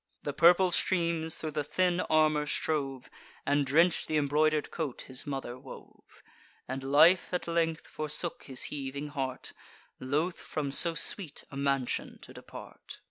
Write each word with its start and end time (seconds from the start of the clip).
The 0.23 0.33
purple 0.33 0.71
streams 0.71 1.35
thro' 1.35 1.51
the 1.51 1.63
thin 1.63 1.99
armour 1.99 2.47
strove, 2.47 3.07
And 3.45 3.67
drench'd 3.67 4.07
th' 4.07 4.17
imbroider'd 4.17 4.71
coat 4.71 5.01
his 5.01 5.27
mother 5.27 5.59
wove; 5.59 6.23
And 6.67 6.81
life 6.83 7.31
at 7.31 7.47
length 7.47 7.85
forsook 7.85 8.45
his 8.45 8.63
heaving 8.73 9.09
heart, 9.09 9.53
Loth 9.99 10.39
from 10.39 10.71
so 10.71 10.95
sweet 10.95 11.43
a 11.51 11.55
mansion 11.55 12.17
to 12.23 12.33
depart. 12.33 12.97